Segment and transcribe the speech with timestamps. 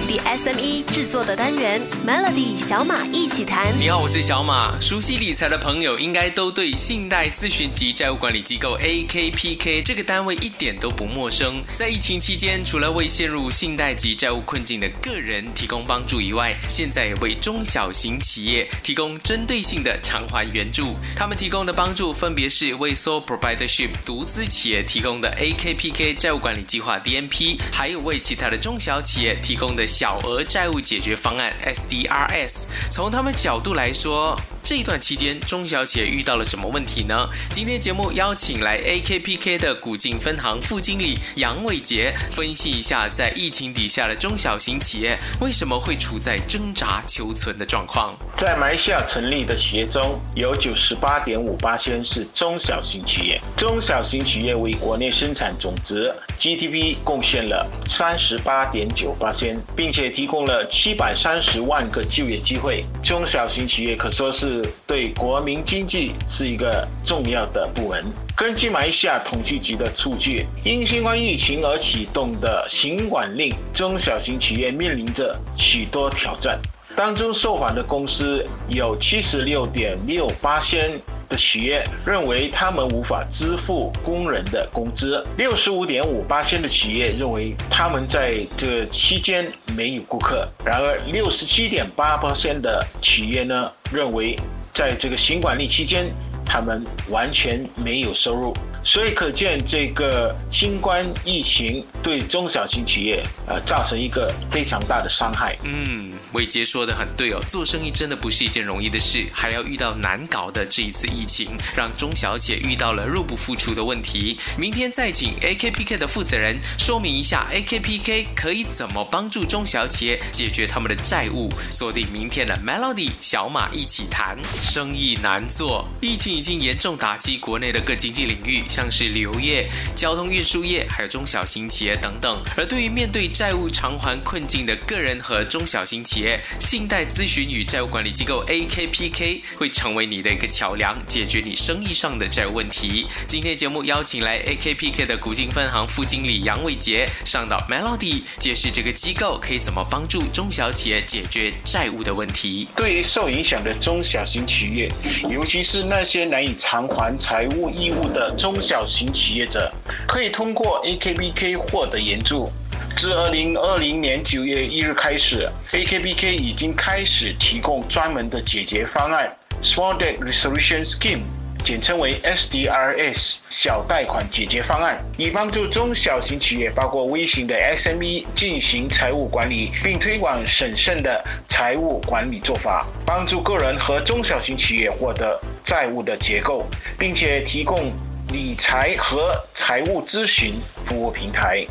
[0.00, 3.66] 本地 SME 制作的单元 Melody 小马一起谈。
[3.78, 4.80] 你好，我是小马。
[4.80, 11.62] 熟悉理财的朋友应该都对信贷咨询及债务管理机构 AKPK 这个单位一点都不陌生。
[11.74, 20.96] 在疫情期间，除了为陷入信贷及债务困境的个人提供帮助以外，现在也为中小型企业提供针对性的偿还援助。
[21.14, 32.66] 他们提供的帮助分别是为 Sole Proprietorship 独资企业提供的 AKPK 债务管理计划 DNP，还有为其他的中小企业提供的小额债务解决方案 SDRS。
[32.90, 37.28] 从他们角度来说，这一段期间，中小企业遇到了什么问题呢？
[37.50, 48.14] 今天节目邀请来 AKPK 的古晋分行副经理杨伟杰，分析一下在疫情底下的中小型企业为什么会处在挣扎求存的状况。
[48.38, 62.84] 在马来西亚成立的企业中，有九十八点五八千是中小型企业，中小型企业为国内生产总值 GDP 贡献了三十八点九八千，并且提供了七百三十万个就业机会。
[63.02, 64.62] 中小型企业可说是。
[64.86, 68.04] 对国民经济是一个重要的部门。
[68.36, 76.60] 根据马来西亚统计局的数据，因新冠疫情而启动的行管令，中小型企业面临着许多挑战。
[76.96, 81.00] 当中受访的公司有七十六点六八千
[81.30, 90.46] 的企业认为他们无法支付工人的工资，六十五点五八千的企业认为他们在这期间没有顾客。
[90.64, 94.36] 然而，六十七点八八千的企业呢认为
[94.74, 96.06] 在这个新管理期间
[96.52, 98.52] 他们完全没有收入。
[98.82, 105.54] 所以可见，这个新冠疫情对中小型企业呃造成一个非常大的伤害。
[105.64, 114.38] 嗯，伟杰说的很对哦，做生意真的不是一件容易的事，还要遇到难搞的这一次疫情，让中小企业遇到了入不敷出的问题。
[114.56, 121.52] 明天再请 AKPK 的负责人说明一下，AKPK 可以怎么帮助中小企业解决他们的债务。
[121.70, 124.38] 锁定明天的 Melody 小马一起谈。
[124.62, 128.64] 生意难做，疫情已经严重打击国内的各经济领域。
[128.66, 132.42] 像是旅游业、交通运输业，还有中小型企业等等。
[132.56, 143.06] 而对于面对债务偿还困境的个人和中小型企业，信贷咨询与债务管理机构 AKPK 会成为你的一个桥梁，解决你生意上的债务问题。
[143.26, 152.66] 今天节目邀请来 AKPK 的古晋分行副经理杨伟杰上到 Melody，解释这个机构可以怎么帮助中小企业解决债务的问题。
[152.74, 154.90] 对于受影响的中小型企业，
[155.28, 158.60] 尤其是那些难以偿还财务义务的中。
[158.60, 159.68] 小型企业者
[160.06, 162.48] 可以通过 AKBK 获得援助。
[162.96, 171.22] 自二零二零年九月一日开始，AKBK 已经开始提供专门的解决方案 （Small Debt Resolution Scheme），
[171.60, 186.66] 简称为 SDRS 小贷款解决方案，以帮助中小型企业，包括微型的 SME 进行财务管理，并推广审慎的财务管理做法，帮助个人和中小型企业获得债务的结构，
[186.98, 187.92] 并且提供。
[188.32, 190.54] 理财和财务咨询
[190.86, 191.66] 服务平台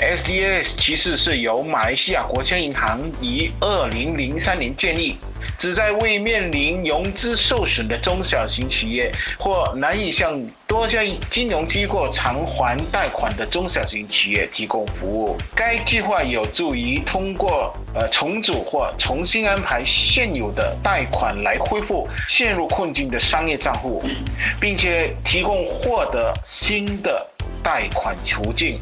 [0.00, 5.18] ，SDS 其实是由马来西亚国家银行于二零零三年建立。
[5.58, 15.36] 旨在为面临融资受损的中小型企业或难以向多家金融机构偿还贷款的中小型企业提供服务。
[15.54, 24.02] 该计划有助于通过呃重组或重新安排现有的贷款来恢复陷入困境的商业账户，
[24.60, 27.26] 并且提供获得新的。
[27.62, 28.80] 贷款途径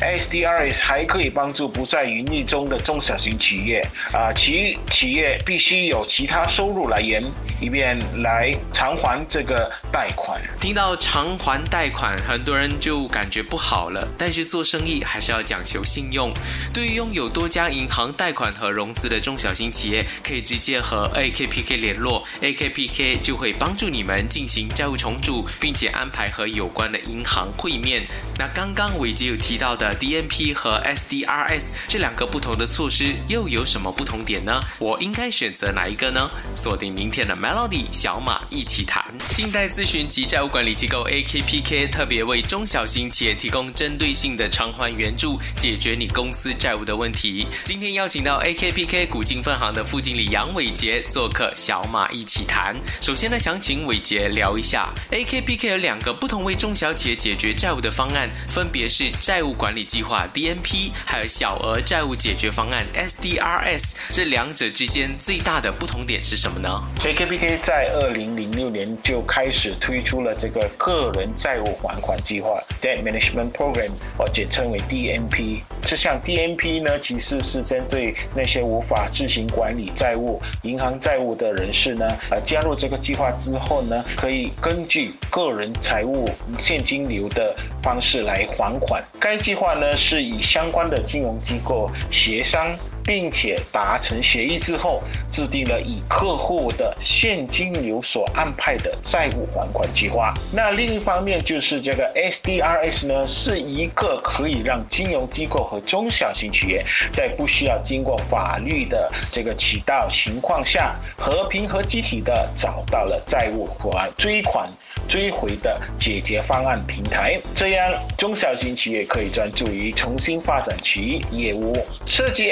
[0.00, 3.80] ，SDRS 还可以帮助不在盈利中的中小型企业
[4.12, 7.22] 啊，其企业必须有其他收入来源，
[7.60, 10.40] 以便来偿还这个贷款。
[10.60, 14.06] 听到偿还贷款，很多人就感觉不好了。
[14.18, 16.32] 但是做生意还是要讲求信用。
[16.72, 28.02] 对于拥有多家银行贷款和融资的中小型企业，可以直接和 AKPK 联络，AKPK 就会帮助你们进行债务重组，并且安排和有关的银行会面。
[28.38, 34.62] 那刚刚伟杰有提到的 DNP 和 SDRS 这两个不同的措施又有什么不同点呢？
[34.78, 36.30] 我应该选择哪一个呢？
[36.56, 39.04] 锁定明天的 Melody 小马一起谈。
[39.20, 47.46] 信贷咨询及债务管理机构 AKPK 特别为中小型企业提供针对性的偿还援助，解决你公司债务的问题。
[47.64, 52.76] 今天邀请到 AKPK 古今分行的副经理杨伟杰做客小马一起谈。
[53.00, 58.10] 首先呢，想请伟杰聊一下 AKPK 有两个不同为中小企业解决债务的方。
[58.10, 72.50] 案分别是债务管理计划 DNP，还有小额债务解决方案 SDRS，这两者之间最大的不同点是什么呢？AKPK 在二零零六年就开始推出了这个个人债务还款计划
[72.82, 75.60] Debt Management Program，或简称为 DNP。
[75.82, 89.02] 这项 DNP 呢，其实是针对那些无法自行管理债务、银行债务的人士呢，呃，加入这个计划之后呢，可以根据个人财务现金流的方式来还款。
[89.18, 92.76] 该计划呢，是以相关的金融机构协商。
[93.10, 95.02] 并且达成协议之后，
[95.32, 100.32] 制定了以客户的现金流所安排的债务还款计划。
[100.52, 114.70] 那另一方面就是这个 SDRS 呢，是一个可以让金融机构和中小型企业在不需要经过法律的这个渠道情况下，和平和集体的找到了债务还追款。
[115.08, 121.76] 追回的解决方案平台，这样中小型企业可以专注于重新发展其业务。
[122.06, 122.48] 涉及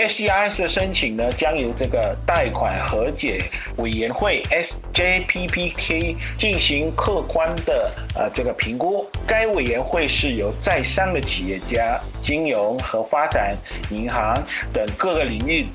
[0.57, 3.43] 的申请呢，将由这个贷款和解
[3.77, 9.07] 委员会 SJPPK 进行客观的呃这个评估。
[9.27, 13.57] 该委员会是由在商的企业家、金融和发展
[13.91, 14.35] 银行
[14.73, 15.67] 等各个领域。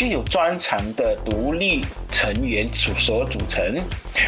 [0.00, 3.78] 具有专长的独立成员所所组成，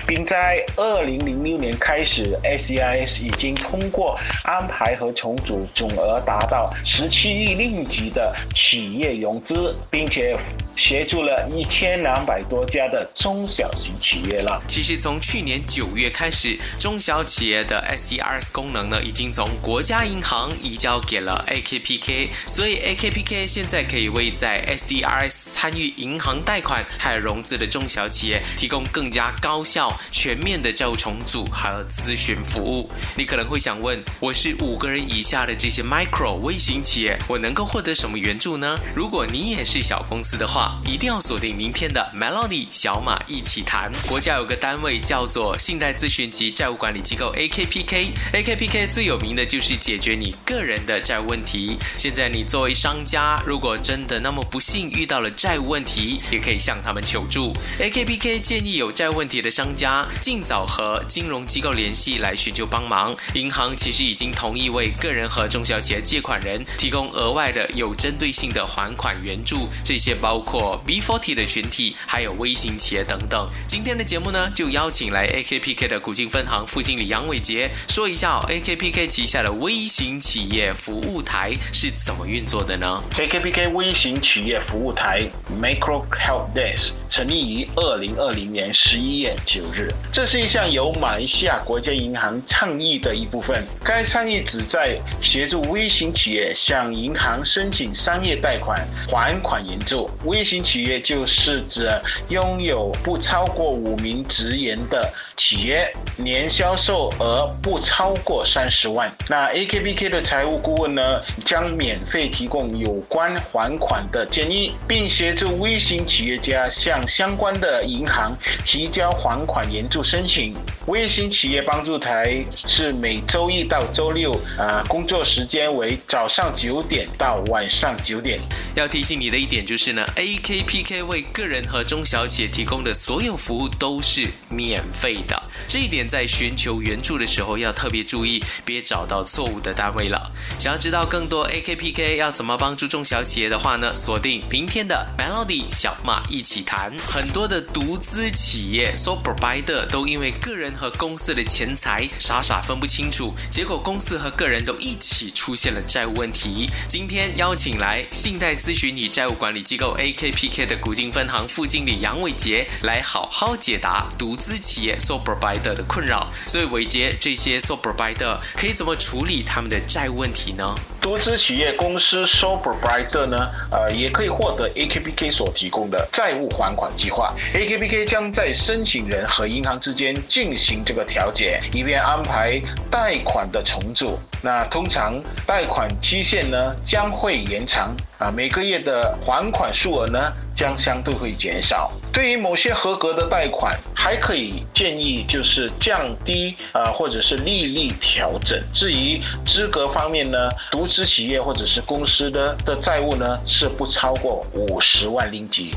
[0.07, 10.37] 并在二零零六年开始，SCIS 已经通过安排和重组总额达到十七亿令吉的企业融资，并且。
[10.75, 14.59] 协助了一千两百多家的中小型企业了。
[14.67, 32.91] 其实从去年九月开始，中小企业的 SDRS 功能呢，已经从国家银行移交给了 AKPK，所以 AKPK 现在可以为在 SDRS 参与银行贷款还有融资的中小企业提供更加高效、全面的债务重组还有咨询服务。
[33.17, 38.77] 你可能会想问，我是五个人以下的这些 micro 微型企业，我能够获得什么援助呢？
[38.93, 43.93] 如果你也是小公司的话，一定要锁定明天的 Melody 小马一起谈。
[44.09, 51.79] 国家有个单位叫做信贷咨询及债务管理机构 AKPK，AKPK 最有名的就是解决你个人的债务问题。
[51.97, 57.53] 现在你作为商家，如果真的那么不幸遇到了债务问题，也可以向他们求助。
[57.81, 63.13] AKPK 建议有债务问题的商家尽早和金融机构联系来寻求帮忙。
[63.35, 70.81] 银行其实已经同意为个人和中小企业借款人提供额外的有针对性的还款援助，这些包括。
[70.87, 73.51] B40 的群体，还有微型企业等等。
[73.67, 85.29] 今天的节目呢，就邀请来 AKPK 的古晋分行副经理杨伟杰说一下 AKPK 旗下的微型企业服务台是怎么运作的呢？AKPK 微型企业服务台
[85.59, 93.65] Micro Help Desk 成立于二零二零年十一月九日，这是一项由马来西亚国家银行倡议的一部分。
[93.83, 98.79] 该倡议旨在协助微型企业向银行申请商业贷款
[99.11, 100.11] 还款援助。
[100.25, 101.89] 微微型企业就是指
[102.29, 105.09] 拥有不超过五名职员的
[105.45, 109.13] 企业，年销售额不超过三十万。
[109.29, 118.33] 那 AKPK 的财务顾问呢，将免费提供有关还款的建议，并协助微型企业家向相关的银行
[118.65, 120.55] 提交还款援助申请。
[120.87, 128.41] 微型企业帮助台是每周一到周六，啊，工作时间为早上九点到晚上九点。
[128.75, 135.41] 要提醒你的一点就是呢，AKPK 为个人和中小企业提供的所有服务都是免费的。
[135.69, 140.33] 这一点在寻求援助的时候要特别注意，别找到错误的单位了。
[140.59, 146.93] 想要知道更多 AKPK 要怎么帮助中小企业的话呢，锁定明天的 Melody 小马一起谈。
[146.99, 150.72] 很多的独资企业 s o provider 都因为个人。
[150.75, 156.69] 和公司的钱财傻傻分不清楚，结果公司和个人都一起出现了债务问题。
[156.89, 166.31] 今天邀请来信贷咨询与债务管理机构 AKPK 的古今分行副经理杨伟杰，来好好解答独资企业 sole provider 的困扰。
[166.47, 170.75] 所以伟杰，这些 sole provider 可以怎么处理他们的债务问题呢？
[171.01, 173.37] 独资企业公司 sole provider 呢，
[173.71, 177.35] 呃，也可以获得 AKPK 所提供的债务还款计划。
[177.55, 184.17] AKPK 将在申请人和银行之间进行行这个调解，以便安排贷款的重组。
[184.41, 190.33] 那通常贷款期限呢将会延长啊，每个月的还款数额呢。
[190.55, 191.91] 将相对会减少。
[192.13, 198.63] 对于某些合格的贷款，还可以建议就是降低啊，或者是利率调整。
[198.75, 200.37] 至于资格方面呢，
[200.71, 205.71] 独资企业或者是公司的的债务呢是不超过五十万令吉。